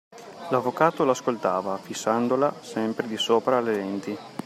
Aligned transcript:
L'avvocato 0.49 1.05
l'ascoltava, 1.05 1.77
fissandola 1.77 2.51
sempre 2.63 3.05
di 3.05 3.17
sopra 3.17 3.57
alle 3.57 3.75
lenti. 3.75 4.17